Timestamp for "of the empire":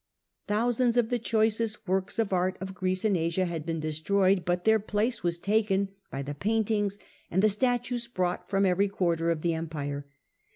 9.29-10.07